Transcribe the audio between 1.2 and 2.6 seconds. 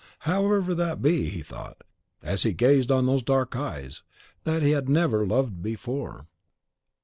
he thought, as he